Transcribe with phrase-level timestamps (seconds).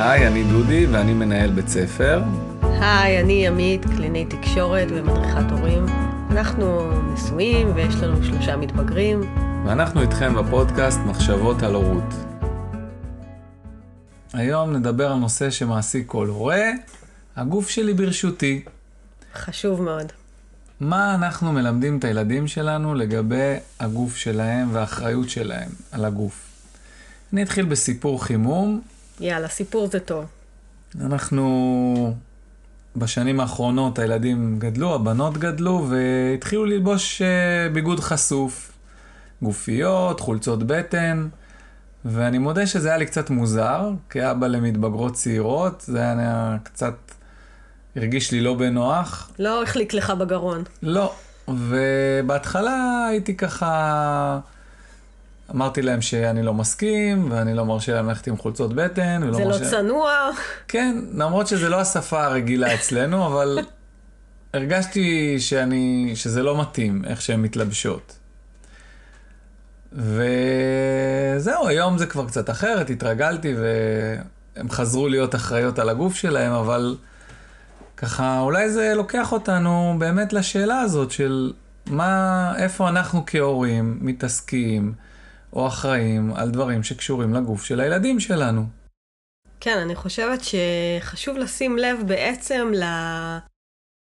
[0.00, 2.22] היי, אני דודי ואני מנהל בית ספר.
[2.62, 5.86] היי, אני ימית, קליני תקשורת ומדריכת הורים.
[6.30, 9.20] אנחנו נשואים ויש לנו שלושה מתבגרים.
[9.66, 12.14] ואנחנו איתכם בפודקאסט מחשבות על הורות.
[14.32, 16.70] היום נדבר על נושא שמעסיק כל הורה,
[17.36, 18.64] הגוף שלי ברשותי.
[19.34, 20.12] חשוב מאוד.
[20.80, 26.46] מה אנחנו מלמדים את הילדים שלנו לגבי הגוף שלהם והאחריות שלהם על הגוף?
[27.32, 28.80] אני אתחיל בסיפור חימום.
[29.20, 30.24] יאללה, סיפור זה טוב.
[31.00, 32.14] אנחנו
[32.96, 38.72] בשנים האחרונות הילדים גדלו, הבנות גדלו, והתחילו ללבוש אה, ביגוד חשוף.
[39.42, 41.28] גופיות, חולצות בטן,
[42.04, 46.94] ואני מודה שזה היה לי קצת מוזר, כאבא למתבגרות צעירות, זה היה קצת,
[47.96, 49.30] הרגיש לי לא בנוח.
[49.38, 50.62] לא החליק לך בגרון.
[50.82, 51.14] לא,
[51.48, 54.38] ובהתחלה הייתי ככה...
[55.50, 59.20] אמרתי להם שאני לא מסכים, ואני לא מרשה להם ללכת עם חולצות בטן.
[59.32, 59.70] זה לא מרשה...
[59.70, 60.12] צנוע.
[60.68, 63.58] כן, למרות שזה לא השפה הרגילה אצלנו, אבל
[64.54, 68.18] הרגשתי שאני, שזה לא מתאים איך שהן מתלבשות.
[69.92, 76.96] וזהו, היום זה כבר קצת אחרת, התרגלתי והם חזרו להיות אחראיות על הגוף שלהם, אבל
[77.96, 81.52] ככה, אולי זה לוקח אותנו באמת לשאלה הזאת של
[81.86, 84.92] מה, איפה אנחנו כהורים מתעסקים
[85.52, 88.62] או אחראים על דברים שקשורים לגוף של הילדים שלנו.
[89.60, 92.72] כן, אני חושבת שחשוב לשים לב בעצם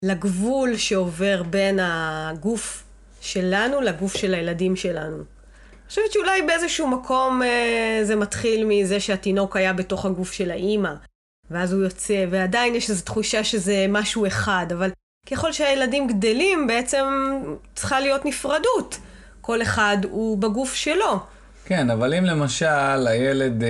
[0.04, 2.84] לגבול שעובר בין הגוף
[3.20, 5.16] שלנו לגוף של הילדים שלנו.
[5.16, 10.92] אני חושבת שאולי באיזשהו מקום אה, זה מתחיל מזה שהתינוק היה בתוך הגוף של האימא,
[11.50, 14.90] ואז הוא יוצא, ועדיין יש איזו תחושה שזה משהו אחד, אבל
[15.30, 17.04] ככל שהילדים גדלים, בעצם
[17.74, 18.98] צריכה להיות נפרדות.
[19.42, 21.20] כל אחד הוא בגוף שלו.
[21.64, 23.68] כן, אבל אם למשל הילד אה,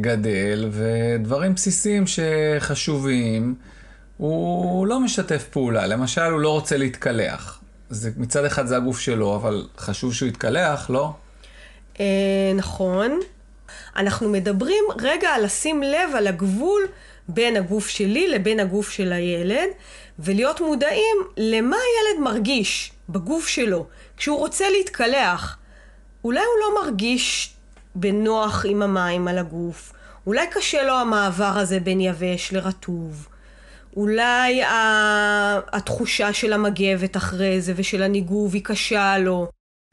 [0.00, 3.54] גדל ודברים בסיסיים שחשובים,
[4.16, 5.86] הוא לא משתף פעולה.
[5.86, 7.60] למשל, הוא לא רוצה להתקלח.
[7.90, 11.12] זה, מצד אחד זה הגוף שלו, אבל חשוב שהוא יתקלח, לא?
[12.00, 13.20] אה, נכון.
[13.96, 16.82] אנחנו מדברים רגע על לשים לב על הגבול
[17.28, 19.68] בין הגוף שלי לבין הגוף של הילד,
[20.18, 23.86] ולהיות מודעים למה הילד מרגיש בגוף שלו
[24.16, 25.56] כשהוא רוצה להתקלח.
[26.24, 27.54] אולי הוא לא מרגיש
[27.94, 29.92] בנוח עם המים על הגוף,
[30.26, 33.28] אולי קשה לו המעבר הזה בין יבש לרטוב,
[33.96, 34.62] אולי
[35.72, 39.48] התחושה של המגבת אחרי זה ושל הניגוב היא קשה לו.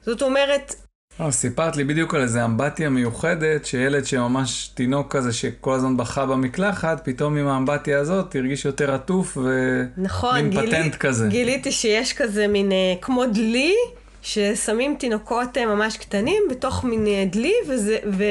[0.06, 0.74] זאת אומרת,
[1.20, 6.26] לא, סיפרת לי בדיוק על איזה אמבטיה מיוחדת, שילד שממש תינוק כזה שכל הזמן בכה
[6.26, 11.28] במקלחת, פתאום עם האמבטיה הזאת הרגיש יותר עטוף ומין נכון, גילי, פטנט כזה.
[11.28, 13.74] גיליתי שיש כזה מין אה, כמו דלי,
[14.22, 17.98] ששמים תינוקות אה, ממש קטנים בתוך מין אה, דלי, וזה...
[18.12, 18.24] ו...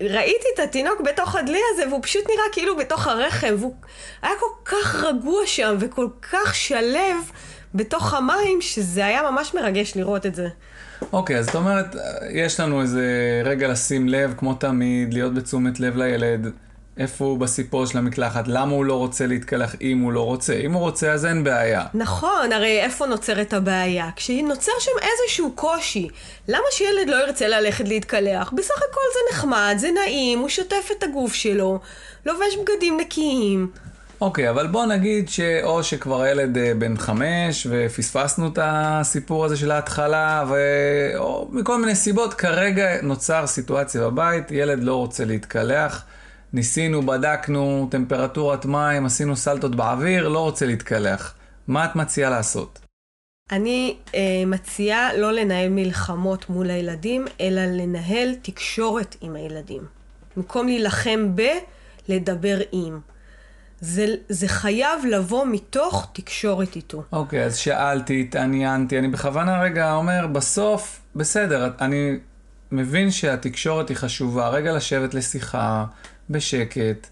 [0.00, 3.74] ראיתי את התינוק בתוך הדלי הזה, והוא פשוט נראה כאילו בתוך הרחם, והוא
[4.22, 4.46] היה כל
[4.76, 7.16] כך רגוע שם, וכל כך שלב
[7.74, 10.48] בתוך המים, שזה היה ממש מרגש לראות את זה.
[11.12, 11.96] אוקיי, okay, אז זאת אומרת,
[12.30, 13.02] יש לנו איזה
[13.44, 16.46] רגע לשים לב, כמו תמיד, להיות בתשומת לב לילד,
[16.98, 20.54] איפה הוא בסיפור של המקלחת, למה הוא לא רוצה להתקלח אם הוא לא רוצה.
[20.54, 21.84] אם הוא רוצה, אז אין בעיה.
[21.94, 24.10] נכון, הרי איפה נוצרת הבעיה?
[24.16, 26.08] כשנוצר שם איזשהו קושי,
[26.48, 28.52] למה שילד לא ירצה ללכת להתקלח?
[28.52, 31.80] בסך הכל זה נחמד, זה נעים, הוא שוטף את הגוף שלו,
[32.26, 33.70] לובש בגדים נקיים.
[34.20, 39.56] אוקיי, okay, אבל בוא נגיד שאו שכבר הילד אה, בן חמש ופספסנו את הסיפור הזה
[39.56, 40.56] של ההתחלה, ו...
[41.16, 46.04] או מכל מיני סיבות, כרגע נוצר סיטואציה בבית, ילד לא רוצה להתקלח,
[46.52, 51.34] ניסינו, בדקנו, טמפרטורת מים, עשינו סלטות באוויר, לא רוצה להתקלח.
[51.68, 52.78] מה את מציעה לעשות?
[53.52, 59.82] אני אה, מציעה לא לנהל מלחמות מול הילדים, אלא לנהל תקשורת עם הילדים.
[60.36, 61.42] במקום להילחם ב,
[62.08, 63.00] לדבר עם.
[63.80, 67.02] זה, זה חייב לבוא מתוך תקשורת איתו.
[67.12, 72.18] אוקיי, okay, אז שאלתי, התעניינתי, אני בכוונה רגע אומר, בסוף, בסדר, אני
[72.72, 75.84] מבין שהתקשורת היא חשובה, רגע לשבת לשיחה,
[76.32, 77.06] בשקט,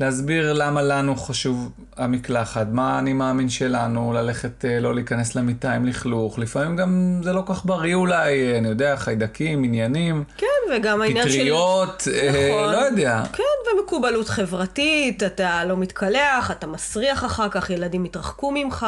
[0.00, 5.86] להסביר למה לנו חשוב המקלחת, מה אני מאמין שלנו, ללכת, אה, לא להיכנס למיטה עם
[5.86, 10.24] לכלוך, לפעמים גם זה לא כך בריא אולי, אני יודע, חיידקים, עניינים.
[10.36, 11.34] כן, וגם העניין של...
[11.34, 12.72] פטריות, אה, נכון.
[12.72, 13.22] לא יודע.
[13.32, 18.86] כן, ומקובלות חברתית, אתה לא מתקלח, אתה מסריח אחר כך, ילדים יתרחקו ממך.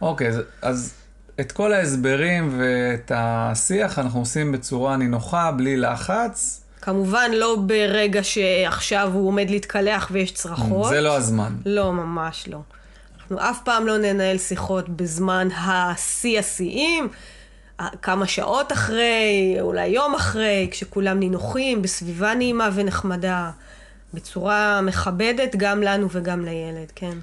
[0.00, 0.94] אוקיי, אז, אז
[1.40, 6.64] את כל ההסברים ואת השיח אנחנו עושים בצורה נינוחה, בלי לחץ.
[6.82, 10.88] כמובן לא ברגע שעכשיו הוא עומד להתקלח ויש צרחות.
[10.88, 11.56] זה לא הזמן.
[11.66, 12.58] לא, ממש לא.
[13.16, 17.08] אנחנו אף פעם לא ננהל שיחות בזמן השיא השיאים,
[18.02, 23.50] כמה שעות אחרי, אולי יום אחרי, כשכולם נינוחים, בסביבה נעימה ונחמדה.
[24.14, 27.18] בצורה מכבדת גם לנו וגם לילד, כן.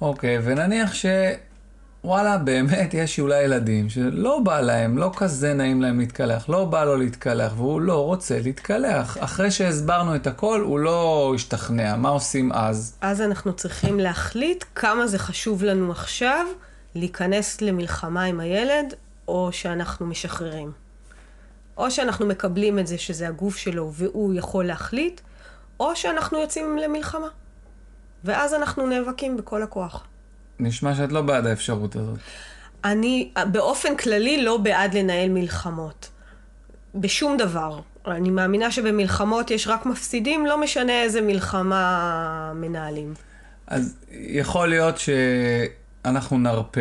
[0.00, 1.06] אוקיי, ונניח ש...
[2.04, 6.84] וואלה, באמת יש אולי ילדים שלא בא להם, לא כזה נעים להם להתקלח, לא בא
[6.84, 9.16] לו להתקלח, והוא לא רוצה להתקלח.
[9.20, 11.96] אחרי שהסברנו את הכל, הוא לא השתכנע.
[11.96, 12.96] מה עושים אז?
[13.00, 16.46] אז אנחנו צריכים להחליט כמה זה חשוב לנו עכשיו
[16.94, 18.94] להיכנס למלחמה עם הילד,
[19.28, 20.72] או שאנחנו משחררים.
[21.76, 25.20] או שאנחנו מקבלים את זה שזה הגוף שלו והוא יכול להחליט,
[25.80, 27.28] או שאנחנו יוצאים למלחמה.
[28.24, 30.04] ואז אנחנו נאבקים בכל הכוח.
[30.60, 32.18] נשמע שאת לא בעד האפשרות הזאת.
[32.84, 36.08] אני באופן כללי לא בעד לנהל מלחמות.
[36.94, 37.80] בשום דבר.
[38.06, 43.14] אני מאמינה שבמלחמות יש רק מפסידים, לא משנה איזה מלחמה מנהלים.
[43.66, 46.80] אז יכול להיות שאנחנו נרפה,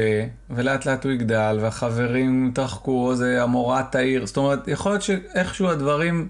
[0.49, 4.25] ולאט לאט הוא יגדל, והחברים יתרחקו, או זה המורה תעיר.
[4.25, 6.27] זאת אומרת, יכול להיות שאיכשהו הדברים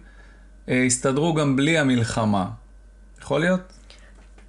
[0.70, 2.46] אה, יסתדרו גם בלי המלחמה.
[3.22, 3.77] יכול להיות?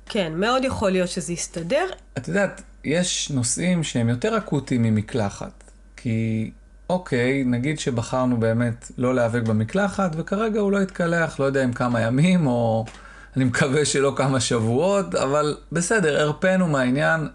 [0.08, 1.86] כן, מאוד יכול להיות שזה יסתדר.
[2.18, 5.64] את יודעת, יש נושאים שהם יותר אקוטיים ממקלחת.
[5.96, 6.50] כי,
[6.90, 12.00] אוקיי, נגיד שבחרנו באמת לא להיאבק במקלחת, וכרגע הוא לא יתקלח, לא יודע אם כמה
[12.00, 12.84] ימים, או
[13.36, 17.28] אני מקווה שלא כמה שבועות, אבל בסדר, הרפאנו מהעניין,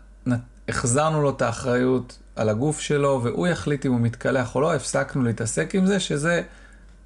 [0.69, 5.23] החזרנו לו את האחריות על הגוף שלו, והוא יחליט אם הוא מתקלח או לא, הפסקנו
[5.23, 6.41] להתעסק עם זה, שזה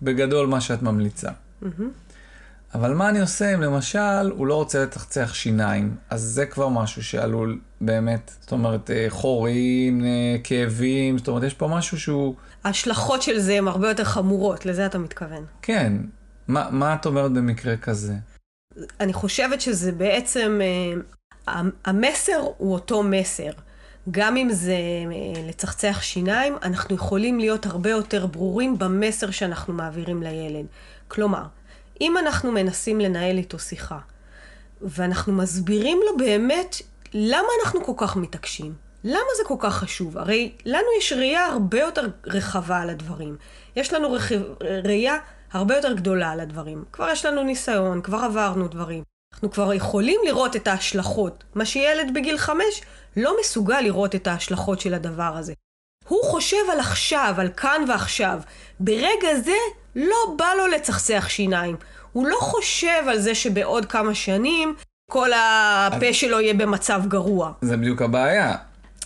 [0.02, 1.30] בגדול מה שאת ממליצה.
[1.30, 2.07] Mm-hmm.
[2.74, 7.04] אבל מה אני עושה אם למשל הוא לא רוצה לצחצח שיניים, אז זה כבר משהו
[7.04, 12.36] שעלול באמת, זאת אומרת אה, חורים, אה, כאבים, זאת אומרת יש פה משהו שהוא...
[12.64, 15.46] ההשלכות של זה הן הרבה יותר חמורות, לזה אתה מתכוון.
[15.62, 15.94] כן.
[16.48, 18.14] מה, מה את אומרת במקרה כזה?
[19.00, 23.52] אני חושבת שזה בעצם, אה, המסר הוא אותו מסר.
[24.12, 24.78] גם אם זה
[25.48, 30.66] לצחצח שיניים, אנחנו יכולים להיות הרבה יותר ברורים במסר שאנחנו מעבירים לילד.
[31.08, 31.44] כלומר,
[32.02, 34.00] אם אנחנו מנסים לנהל איתו שיחה,
[34.82, 36.76] ואנחנו מסבירים לו באמת
[37.14, 38.74] למה אנחנו כל כך מתעקשים,
[39.04, 40.18] למה זה כל כך חשוב?
[40.18, 43.38] הרי לנו יש ראייה הרבה יותר רחבה על הדברים.
[43.76, 44.42] יש לנו רכיב,
[44.84, 45.18] ראייה
[45.52, 46.84] הרבה יותר גדולה על הדברים.
[46.92, 49.04] כבר יש לנו ניסיון, כבר עברנו דברים.
[49.34, 52.82] אנחנו כבר יכולים לראות את ההשלכות, מה שילד בגיל חמש
[53.18, 55.54] לא מסוגל לראות את ההשלכות של הדבר הזה.
[56.08, 58.40] הוא חושב על עכשיו, על כאן ועכשיו.
[58.80, 59.58] ברגע זה
[59.96, 61.76] לא בא לו לצחצח שיניים.
[62.12, 64.76] הוא לא חושב על זה שבעוד כמה שנים
[65.12, 66.16] כל הפה אז...
[66.16, 67.52] שלו יהיה במצב גרוע.
[67.62, 68.56] זה בדיוק הבעיה.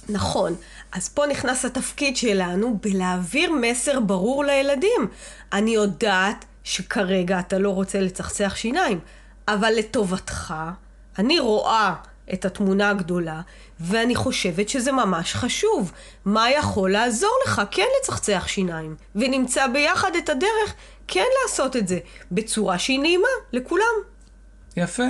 [0.09, 0.55] נכון.
[0.91, 5.07] אז פה נכנס התפקיד שלנו בלהעביר מסר ברור לילדים.
[5.53, 8.99] אני יודעת שכרגע אתה לא רוצה לצחצח שיניים,
[9.47, 10.53] אבל לטובתך,
[11.19, 11.93] אני רואה
[12.33, 13.41] את התמונה הגדולה,
[13.81, 15.91] ואני חושבת שזה ממש חשוב.
[16.25, 18.95] מה יכול לעזור לך כן לצחצח שיניים?
[19.15, 20.73] ונמצא ביחד את הדרך
[21.07, 21.99] כן לעשות את זה,
[22.31, 23.95] בצורה שהיא נעימה לכולם.
[24.77, 25.03] יפה.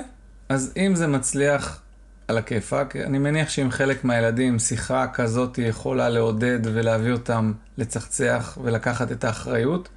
[0.49, 1.81] אז אם זה מצליח
[2.27, 9.11] על הכיפאק, אני מניח שאם חלק מהילדים שיחה כזאת יכולה לעודד ולהביא אותם לצחצח ולקחת
[9.11, 9.89] את האחריות,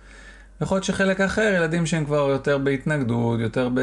[0.60, 3.80] יכול להיות שחלק אחר, ילדים שהם כבר יותר בהתנגדות, יותר ב...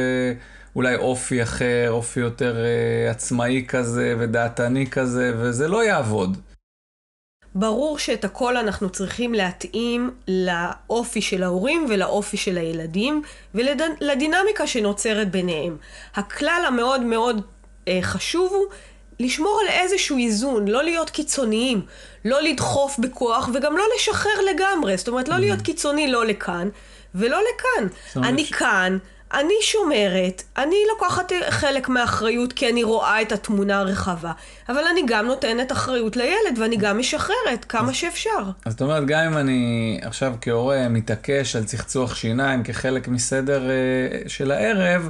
[0.76, 6.38] אולי אופי אחר, אופי יותר uh, עצמאי כזה ודעתני כזה, וזה לא יעבוד.
[7.56, 13.22] ברור שאת הכל אנחנו צריכים להתאים לאופי של ההורים ולאופי של הילדים
[13.56, 15.78] ולדינמיקה שנוצרת ביניהם.
[16.16, 17.42] הכלל המאוד מאוד
[17.88, 18.66] אה, חשוב הוא
[19.22, 21.82] לשמור על איזשהו איזון, לא להיות קיצוניים,
[22.25, 24.98] לא לדחוף בכוח וגם לא לשחרר לגמרי.
[24.98, 25.63] זאת אומרת, לא להיות mm-hmm.
[25.63, 26.70] קיצוני לא לכאן
[27.16, 27.88] ולא לכאן.
[28.24, 28.98] אני כאן,
[29.34, 34.32] אני שומרת, אני לוקחת חלק מהאחריות כי אני רואה את התמונה הרחבה,
[34.70, 38.51] אבל אני גם נותנת אחריות לילד ואני גם משחררת כמה שאפשר.
[38.66, 44.30] אז זאת אומרת, גם אם אני עכשיו כהורה מתעקש על צחצוח שיניים כחלק מסדר uh,
[44.30, 45.10] של הערב,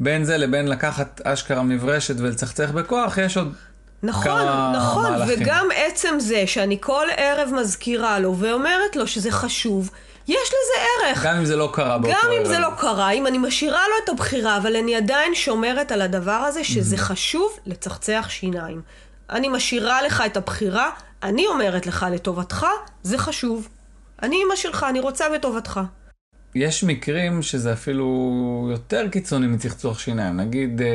[0.00, 3.54] בין זה לבין לקחת אשכרה מברשת ולצחצח בכוח, יש עוד
[4.02, 5.38] נכון, כמה נכון, מהלכים.
[5.42, 9.90] וגם עצם זה שאני כל ערב מזכירה לו ואומרת לו שזה חשוב.
[10.28, 11.24] יש לזה ערך.
[11.26, 12.24] גם אם זה לא קרה באותו ערב.
[12.24, 15.92] גם אם זה לא קרה, אם אני משאירה לו את הבחירה, אבל אני עדיין שומרת
[15.92, 16.98] על הדבר הזה שזה mm-hmm.
[16.98, 18.82] חשוב לצחצח שיניים.
[19.30, 20.90] אני משאירה לך את הבחירה,
[21.22, 22.66] אני אומרת לך לטובתך,
[23.02, 23.68] זה חשוב.
[24.22, 25.80] אני אימא שלך, אני רוצה בטובתך.
[26.58, 30.36] יש מקרים שזה אפילו יותר קיצוני מצחצוח שיניים.
[30.36, 30.86] נגיד, אה,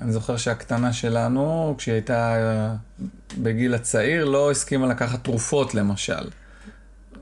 [0.00, 2.74] אני זוכר שהקטנה שלנו, כשהיא הייתה אה,
[3.38, 6.28] בגיל הצעיר, לא הסכימה לקחת תרופות למשל.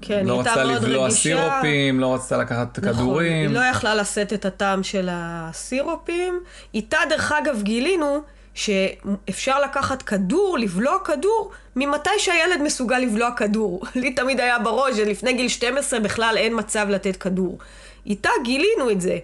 [0.00, 0.34] כן, לא.
[0.34, 3.48] לא רצתה לבלוע סירופים, לא רצתה לקחת נכון, כדורים.
[3.48, 6.40] היא לא יכלה לשאת את הטעם של הסירופים.
[6.74, 8.20] איתה, דרך אגב, גילינו
[8.56, 13.82] שאפשר לקחת כדור, לבלוע כדור, ממתי שהילד מסוגל לבלוע כדור.
[13.94, 17.58] לי תמיד היה בראש שלפני גיל 12 בכלל אין מצב לתת כדור.
[18.06, 19.18] איתה גילינו את זה.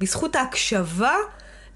[0.00, 1.14] בזכות ההקשבה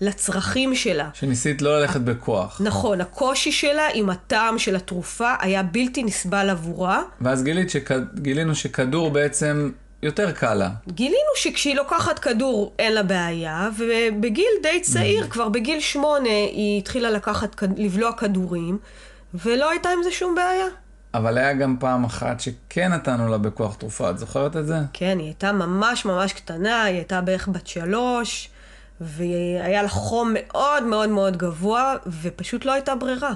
[0.00, 1.08] לצרכים שלה.
[1.14, 2.60] שניסית לא ללכת בכוח.
[2.64, 7.02] נכון, הקושי שלה עם הטעם של התרופה היה בלתי נסבל עבורה.
[7.20, 7.90] ואז גילית שכ...
[8.14, 9.70] גילינו שכדור בעצם
[10.06, 10.70] יותר קל לה.
[10.88, 15.28] גילינו שכשהיא לוקחת כדור אין לה בעיה, ובגיל די צעיר, mm.
[15.28, 18.78] כבר בגיל שמונה, היא התחילה לקחת, לבלוע כדורים,
[19.34, 20.66] ולא הייתה עם זה שום בעיה.
[21.14, 24.76] אבל היה גם פעם אחת שכן נתנו לה בכוח תרופה, את זוכרת את זה?
[24.92, 28.50] כן, היא הייתה ממש ממש קטנה, היא הייתה בערך בת שלוש,
[29.00, 33.32] והיה לה חום מאוד מאוד מאוד גבוה, ופשוט לא הייתה ברירה.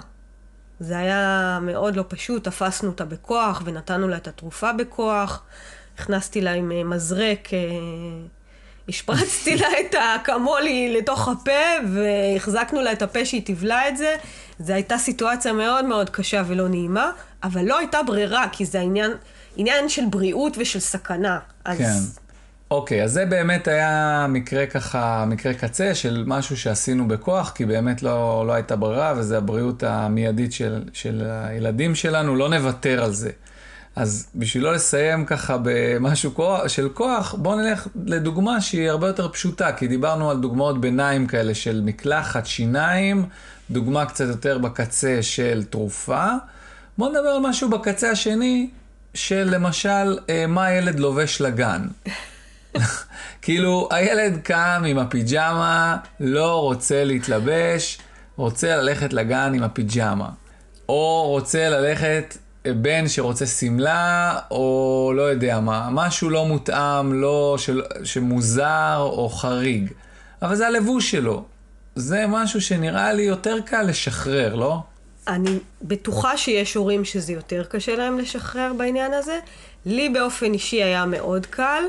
[0.80, 5.42] זה היה מאוד לא פשוט, תפסנו אותה בכוח ונתנו לה את התרופה בכוח.
[6.00, 7.58] הכנסתי לה עם אה, מזרק, אה,
[8.88, 14.14] השפרצתי לה את האקמולי לתוך הפה והחזקנו לה את הפה שהיא תבלע את זה.
[14.60, 17.10] זו הייתה סיטואציה מאוד מאוד קשה ולא נעימה,
[17.42, 19.10] אבל לא הייתה ברירה, כי זה עניין,
[19.56, 21.38] עניין של בריאות ושל סכנה.
[21.64, 21.78] אז...
[21.78, 22.20] כן.
[22.70, 28.02] אוקיי, אז זה באמת היה מקרה ככה, מקרה קצה של משהו שעשינו בכוח, כי באמת
[28.02, 33.30] לא, לא הייתה ברירה, וזה הבריאות המיידית של, של הילדים שלנו, לא נוותר על זה.
[33.96, 39.28] אז בשביל לא לסיים ככה במשהו כוח, של כוח, בואו נלך לדוגמה שהיא הרבה יותר
[39.28, 43.24] פשוטה, כי דיברנו על דוגמאות ביניים כאלה של מקלחת, שיניים,
[43.70, 46.26] דוגמה קצת יותר בקצה של תרופה.
[46.98, 48.70] בואו נדבר על משהו בקצה השני,
[49.14, 51.86] של למשל, אה, מה הילד לובש לגן.
[53.42, 57.98] כאילו, הילד קם עם הפיג'מה, לא רוצה להתלבש,
[58.36, 60.28] רוצה ללכת לגן עם הפיג'מה.
[60.88, 67.82] או רוצה ללכת בן שרוצה שמלה, או לא יודע מה, משהו לא מותאם, לא, של,
[68.04, 69.92] שמוזר או חריג.
[70.42, 71.44] אבל זה הלבוש שלו.
[71.94, 74.78] זה משהו שנראה לי יותר קל לשחרר, לא?
[75.28, 79.38] אני בטוחה שיש הורים שזה יותר קשה להם לשחרר בעניין הזה.
[79.86, 81.82] לי באופן אישי היה מאוד קל.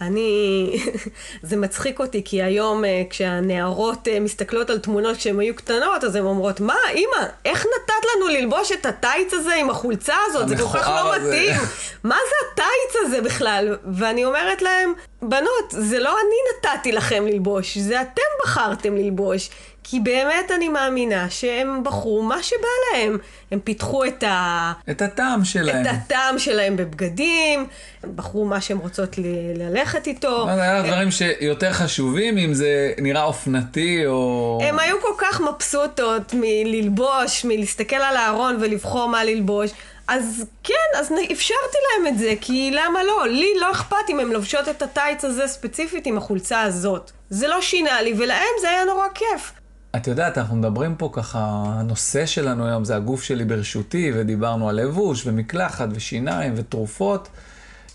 [0.00, 0.70] אני,
[1.42, 6.16] זה מצחיק אותי, כי היום אה, כשהנערות אה, מסתכלות על תמונות כשהן היו קטנות, אז
[6.16, 10.48] הן אומרות, מה, אימא, איך נתת לנו ללבוש את הטייץ הזה עם החולצה הזאת?
[10.48, 11.28] זה כל כך לא הזה.
[11.28, 11.54] מתאים.
[12.10, 13.76] מה זה הטייץ הזה בכלל?
[13.92, 14.92] ואני אומרת להם,
[15.22, 19.50] בנות, זה לא אני נתתי לכם ללבוש, זה אתם בחרתם ללבוש.
[19.90, 22.58] כי באמת אני מאמינה שהם בחרו מה שבא
[22.92, 23.18] להם.
[23.50, 24.72] הם פיתחו את ה...
[24.90, 25.82] את הטעם שלהם.
[25.82, 27.66] את הטעם שלהם בבגדים,
[28.02, 29.22] הם בחרו מה שהם רוצות ל-
[29.54, 30.46] ללכת איתו.
[30.54, 34.58] זה היה דברים שיותר חשובים, אם זה נראה אופנתי או...
[34.62, 39.70] הם היו כל כך מבסוטות מללבוש, מלהסתכל על הארון ולבחור מה ללבוש.
[40.08, 43.28] אז כן, אז אפשרתי להם את זה, כי למה לא?
[43.28, 47.10] לי לא אכפת אם הן לובשות את הטייץ הזה ספציפית עם החולצה הזאת.
[47.30, 49.52] זה לא שינה לי, ולהם זה היה נורא כיף.
[49.96, 54.76] את יודעת, אנחנו מדברים פה ככה, הנושא שלנו היום זה הגוף שלי ברשותי, ודיברנו על
[54.76, 57.28] לבוש ומקלחת ושיניים ותרופות.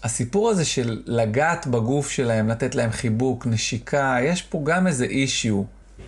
[0.03, 5.63] הסיפור הזה של לגעת בגוף שלהם, לתת להם חיבוק, נשיקה, יש פה גם איזה אישיו.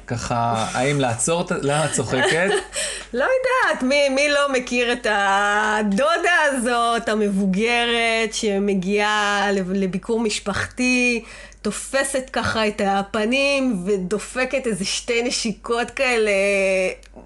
[0.07, 1.51] ככה, האם לעצור את...
[1.61, 2.49] למה את צוחקת?
[3.13, 11.23] לא יודעת, מי, מי לא מכיר את הדודה הזאת, המבוגרת, שמגיעה לביקור משפחתי,
[11.67, 16.31] תופסת ככה את הפנים ודופקת איזה שתי נשיקות כאלה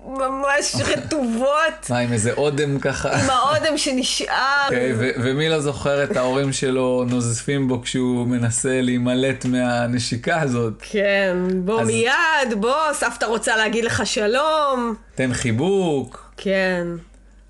[0.07, 1.89] ממש רטובות.
[1.89, 3.09] מה, עם איזה אודם ככה?
[3.09, 4.65] עם האודם שנשאר.
[4.65, 10.73] אוקיי, ומי לא זוכר את ההורים שלו נוזפים בו כשהוא מנסה להימלט מהנשיקה הזאת?
[10.89, 11.87] כן, בוא אז...
[11.87, 14.95] מיד, בוא, סבתא רוצה להגיד לך שלום.
[15.15, 16.31] תן חיבוק.
[16.37, 16.87] כן.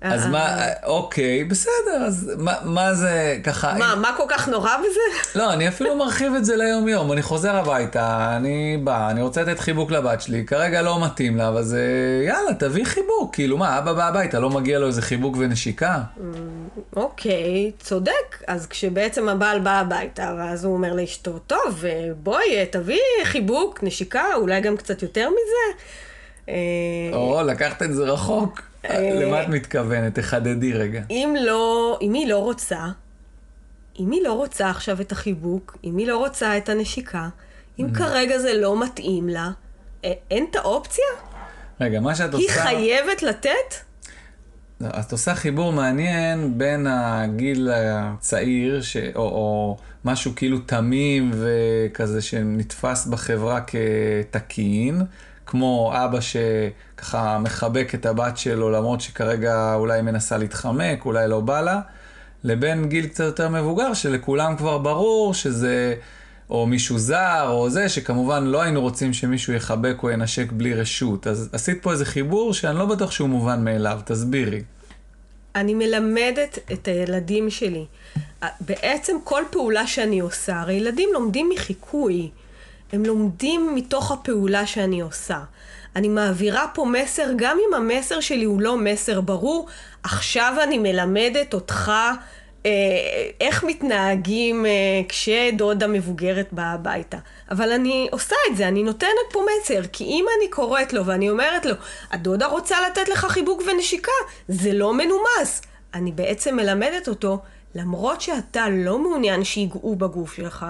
[0.02, 0.72] אז מה, אה.
[0.86, 3.74] אוקיי, בסדר, אז מה, מה זה ככה...
[3.78, 5.38] מה, מה כל כך נורא בזה?
[5.38, 7.12] לא, אני אפילו מרחיב את זה ליום-יום.
[7.12, 11.48] אני חוזר הביתה, אני בא, אני רוצה לתת חיבוק לבת שלי, כרגע לא מתאים לה,
[11.48, 11.82] אבל זה...
[12.26, 13.34] יאללה, תביא חיבוק.
[13.34, 15.98] כאילו, מה, אבא בא הביתה, לא מגיע לו איזה חיבוק ונשיקה?
[16.16, 16.20] Mm,
[16.96, 18.42] אוקיי, צודק.
[18.46, 21.84] אז כשבעצם הבעל בא הביתה, ואז הוא אומר לאשתו, טוב,
[22.22, 25.82] בואי, תביא חיבוק, נשיקה, אולי גם קצת יותר מזה.
[26.48, 26.54] אה,
[27.12, 28.62] או, לקחת את זה רחוק.
[28.90, 30.14] למה את מתכוונת?
[30.14, 31.02] תחדדי רגע.
[31.10, 32.86] אם לא, אם היא לא רוצה,
[33.98, 37.28] אם היא לא רוצה עכשיו את החיבוק, אם היא לא רוצה את הנשיקה,
[37.78, 37.98] אם mm.
[37.98, 39.50] כרגע זה לא מתאים לה,
[40.30, 41.04] אין את האופציה?
[41.80, 42.44] רגע, מה שאת עושה...
[42.44, 43.74] היא חייבת לתת?
[44.80, 48.96] לא, את עושה חיבור מעניין בין הגיל הצעיר, ש...
[48.96, 55.02] או, או משהו כאילו תמים וכזה שנתפס בחברה כתקין,
[55.52, 61.60] כמו אבא שככה מחבק את הבת שלו למרות שכרגע אולי מנסה להתחמק, אולי לא בא
[61.60, 61.80] לה,
[62.44, 65.94] לבין גיל קצת יותר מבוגר שלכולם כבר ברור שזה
[66.50, 71.26] או מישהו זר או זה, שכמובן לא היינו רוצים שמישהו יחבק או ינשק בלי רשות.
[71.26, 74.62] אז עשית פה איזה חיבור שאני לא בטוח שהוא מובן מאליו, תסבירי.
[75.54, 77.84] אני מלמדת את הילדים שלי.
[78.60, 82.30] בעצם כל פעולה שאני עושה, הרי ילדים לומדים מחיקוי.
[82.92, 85.40] הם לומדים מתוך הפעולה שאני עושה.
[85.96, 89.68] אני מעבירה פה מסר, גם אם המסר שלי הוא לא מסר ברור,
[90.02, 91.92] עכשיו אני מלמדת אותך
[92.66, 92.70] אה,
[93.40, 94.70] איך מתנהגים אה,
[95.08, 97.18] כשדודה מבוגרת באה הביתה.
[97.50, 101.30] אבל אני עושה את זה, אני נותנת פה מסר, כי אם אני קוראת לו ואני
[101.30, 101.74] אומרת לו,
[102.10, 104.12] הדודה רוצה לתת לך חיבוק ונשיקה,
[104.48, 105.62] זה לא מנומס.
[105.94, 107.38] אני בעצם מלמדת אותו,
[107.74, 110.66] למרות שאתה לא מעוניין שיגעו בגוף שלך,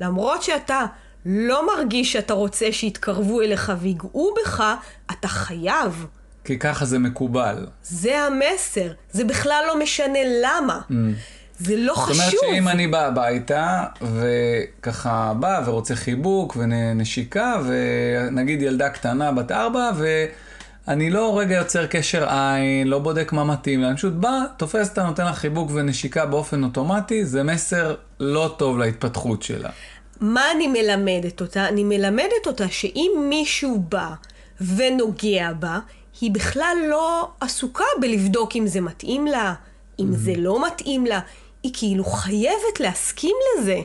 [0.00, 0.84] למרות שאתה
[1.26, 4.64] לא מרגיש שאתה רוצה שיתקרבו אליך ויגעו בך,
[5.10, 6.06] אתה חייב.
[6.44, 7.66] כי ככה זה מקובל.
[7.82, 10.80] זה המסר, זה בכלל לא משנה למה.
[10.90, 10.94] Mm.
[11.58, 12.24] זה לא חשוב.
[12.24, 19.52] זאת אומרת שאם אני בא הביתה, וככה בא ורוצה חיבוק ונשיקה, ונגיד ילדה קטנה בת
[19.52, 19.90] ארבע,
[20.86, 25.02] ואני לא רגע יוצר קשר עין, לא בודק מה מתאים אני פשוט בא, תופס אותה,
[25.02, 29.70] נותן לה חיבוק ונשיקה באופן אוטומטי, זה מסר לא טוב להתפתחות שלה.
[30.20, 31.68] מה אני מלמדת אותה?
[31.68, 34.08] אני מלמדת אותה שאם מישהו בא
[34.60, 35.78] ונוגע בה,
[36.20, 39.54] היא בכלל לא עסוקה בלבדוק אם זה מתאים לה,
[39.98, 40.16] אם mm-hmm.
[40.16, 41.20] זה לא מתאים לה.
[41.62, 43.80] היא כאילו חייבת להסכים לזה.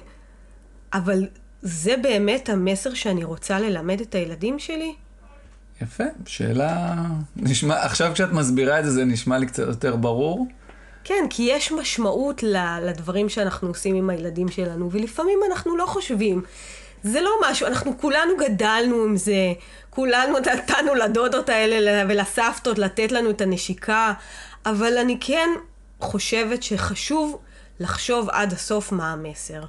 [0.94, 1.28] אבל
[1.62, 4.94] זה באמת המסר שאני רוצה ללמד את הילדים שלי?
[5.82, 6.96] יפה, שאלה...
[7.36, 10.48] נשמע, עכשיו כשאת מסבירה את זה, זה נשמע לי קצת יותר ברור.
[11.04, 12.44] כן, כי יש משמעות
[12.82, 16.42] לדברים שאנחנו עושים עם הילדים שלנו, ולפעמים אנחנו לא חושבים.
[17.04, 19.54] זה לא משהו, אנחנו כולנו גדלנו עם זה,
[19.90, 24.14] כולנו נתנו לדודות האלה ולסבתות לתת לנו את הנשיקה,
[24.66, 25.50] אבל אני כן
[26.00, 27.40] חושבת שחשוב
[27.80, 29.64] לחשוב עד הסוף מה המסר.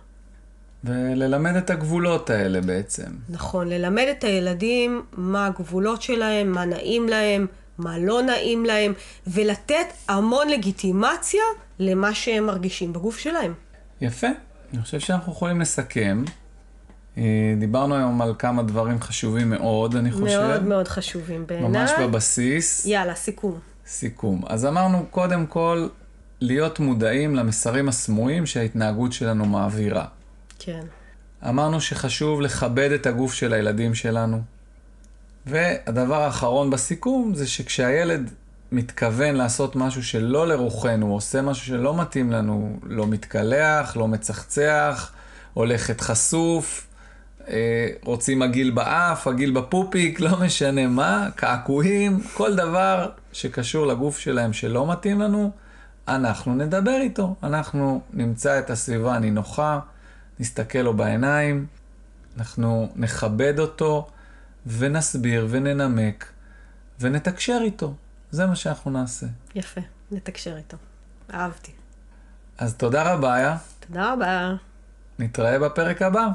[0.84, 3.10] וללמד את הגבולות האלה בעצם.
[3.28, 7.46] נכון, ללמד את הילדים מה הגבולות שלהם, מה נעים להם,
[7.80, 8.92] מה לא נעים להם,
[9.26, 11.42] ולתת המון לגיטימציה
[11.78, 13.54] למה שהם מרגישים בגוף שלהם.
[14.00, 14.26] יפה.
[14.72, 16.24] אני חושב שאנחנו יכולים לסכם.
[17.18, 20.24] אה, דיברנו היום על כמה דברים חשובים מאוד, אני חושב.
[20.24, 21.68] מאוד מאוד חשובים בעיניי.
[21.68, 22.86] ממש בבסיס.
[22.86, 23.58] יאללה, סיכום.
[23.86, 24.42] סיכום.
[24.46, 25.88] אז אמרנו, קודם כל,
[26.40, 30.04] להיות מודעים למסרים הסמויים שההתנהגות שלנו מעבירה.
[30.58, 30.82] כן.
[31.48, 34.42] אמרנו שחשוב לכבד את הגוף של הילדים שלנו.
[35.46, 38.30] והדבר האחרון בסיכום זה שכשהילד
[38.72, 45.12] מתכוון לעשות משהו שלא לרוחנו, עושה משהו שלא מתאים לנו, לא מתקלח, לא מצחצח,
[45.54, 46.86] הולכת חשוף,
[47.48, 54.52] אה, רוצים עגיל באף, עגיל בפופיק, לא משנה מה, קעקועים, כל דבר שקשור לגוף שלהם
[54.52, 55.50] שלא מתאים לנו,
[56.08, 57.34] אנחנו נדבר איתו.
[57.42, 59.78] אנחנו נמצא את הסביבה הנינוחה,
[60.40, 61.66] נסתכל לו בעיניים,
[62.38, 64.06] אנחנו נכבד אותו
[64.66, 66.32] ונסביר וננמק
[67.00, 67.94] ונתקשר איתו.
[68.30, 69.26] זה מה שאנחנו נעשה.
[69.54, 70.76] יפה, נתקשר איתו.
[71.34, 71.72] אהבתי.
[72.58, 73.54] אז תודה רבה, יא.
[73.86, 74.54] תודה רבה.
[75.18, 76.28] נתראה בפרק הבא.